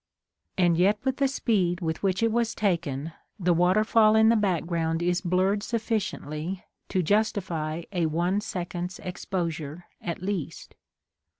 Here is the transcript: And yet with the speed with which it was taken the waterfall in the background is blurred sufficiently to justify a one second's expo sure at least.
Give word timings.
And 0.57 0.77
yet 0.79 0.97
with 1.03 1.17
the 1.17 1.27
speed 1.27 1.79
with 1.79 2.01
which 2.01 2.23
it 2.23 2.31
was 2.31 2.55
taken 2.55 3.13
the 3.39 3.53
waterfall 3.53 4.15
in 4.15 4.29
the 4.29 4.35
background 4.35 5.03
is 5.03 5.21
blurred 5.21 5.61
sufficiently 5.61 6.63
to 6.89 7.03
justify 7.03 7.83
a 7.91 8.07
one 8.07 8.41
second's 8.41 8.99
expo 9.03 9.51
sure 9.51 9.85
at 10.01 10.19
least. 10.23 10.73